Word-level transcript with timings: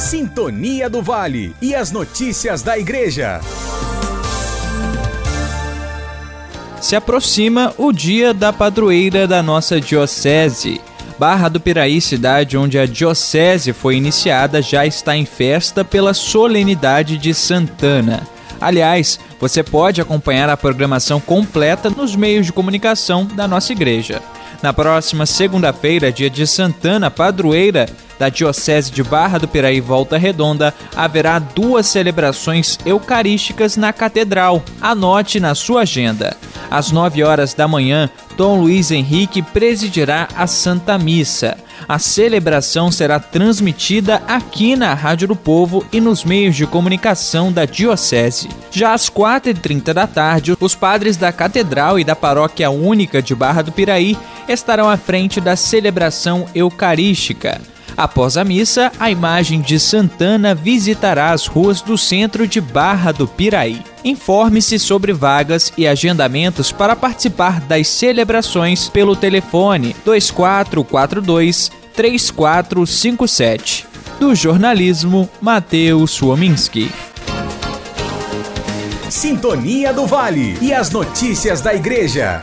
Sintonia 0.00 0.88
do 0.88 1.02
Vale 1.02 1.54
e 1.60 1.74
as 1.74 1.92
notícias 1.92 2.62
da 2.62 2.78
Igreja. 2.78 3.38
Se 6.80 6.96
aproxima 6.96 7.74
o 7.76 7.92
dia 7.92 8.32
da 8.32 8.50
padroeira 8.50 9.28
da 9.28 9.42
nossa 9.42 9.78
Diocese. 9.78 10.80
Barra 11.18 11.50
do 11.50 11.60
Piraí, 11.60 12.00
cidade 12.00 12.56
onde 12.56 12.78
a 12.78 12.86
Diocese 12.86 13.74
foi 13.74 13.96
iniciada, 13.96 14.62
já 14.62 14.86
está 14.86 15.14
em 15.14 15.26
festa 15.26 15.84
pela 15.84 16.14
solenidade 16.14 17.18
de 17.18 17.34
Santana. 17.34 18.26
Aliás, 18.58 19.20
você 19.38 19.62
pode 19.62 20.00
acompanhar 20.00 20.48
a 20.48 20.56
programação 20.56 21.20
completa 21.20 21.90
nos 21.90 22.16
meios 22.16 22.46
de 22.46 22.54
comunicação 22.54 23.26
da 23.26 23.46
nossa 23.46 23.70
igreja. 23.70 24.22
Na 24.62 24.72
próxima 24.72 25.26
segunda-feira, 25.26 26.10
dia 26.10 26.30
de 26.30 26.46
Santana, 26.46 27.10
padroeira 27.10 27.86
da 28.20 28.28
Diocese 28.28 28.92
de 28.92 29.02
Barra 29.02 29.38
do 29.38 29.48
Piraí 29.48 29.80
Volta 29.80 30.18
Redonda, 30.18 30.74
haverá 30.94 31.38
duas 31.38 31.86
celebrações 31.86 32.78
eucarísticas 32.84 33.78
na 33.78 33.94
Catedral. 33.94 34.62
Anote 34.78 35.40
na 35.40 35.54
sua 35.54 35.80
agenda. 35.82 36.36
Às 36.70 36.92
9 36.92 37.24
horas 37.24 37.54
da 37.54 37.66
manhã, 37.66 38.10
Dom 38.36 38.60
Luiz 38.60 38.90
Henrique 38.90 39.40
presidirá 39.40 40.28
a 40.36 40.46
Santa 40.46 40.98
Missa. 40.98 41.56
A 41.88 41.98
celebração 41.98 42.92
será 42.92 43.18
transmitida 43.18 44.22
aqui 44.28 44.76
na 44.76 44.92
Rádio 44.92 45.28
do 45.28 45.34
Povo 45.34 45.82
e 45.90 45.98
nos 45.98 46.22
meios 46.22 46.54
de 46.54 46.66
comunicação 46.66 47.50
da 47.50 47.64
Diocese. 47.64 48.50
Já 48.70 48.92
às 48.92 49.08
4h30 49.08 49.94
da 49.94 50.06
tarde, 50.06 50.54
os 50.60 50.74
padres 50.74 51.16
da 51.16 51.32
Catedral 51.32 51.98
e 51.98 52.04
da 52.04 52.14
Paróquia 52.14 52.68
Única 52.68 53.22
de 53.22 53.34
Barra 53.34 53.62
do 53.62 53.72
Piraí 53.72 54.14
estarão 54.46 54.90
à 54.90 54.98
frente 54.98 55.40
da 55.40 55.56
celebração 55.56 56.46
eucarística. 56.54 57.58
Após 57.96 58.36
a 58.36 58.44
missa, 58.44 58.90
a 58.98 59.10
imagem 59.10 59.60
de 59.60 59.78
Santana 59.78 60.54
visitará 60.54 61.32
as 61.32 61.46
ruas 61.46 61.80
do 61.80 61.98
centro 61.98 62.46
de 62.46 62.60
Barra 62.60 63.12
do 63.12 63.26
Piraí. 63.26 63.82
Informe-se 64.04 64.78
sobre 64.78 65.12
vagas 65.12 65.72
e 65.76 65.86
agendamentos 65.86 66.72
para 66.72 66.96
participar 66.96 67.60
das 67.60 67.88
celebrações 67.88 68.88
pelo 68.88 69.14
telefone 69.14 69.94
2442 70.04 71.70
3457. 71.94 73.86
Do 74.18 74.34
jornalismo, 74.34 75.28
Matheus 75.40 76.10
Suominski. 76.12 76.90
Sintonia 79.10 79.92
do 79.92 80.06
Vale 80.06 80.56
e 80.62 80.72
as 80.72 80.90
notícias 80.90 81.60
da 81.60 81.74
Igreja. 81.74 82.40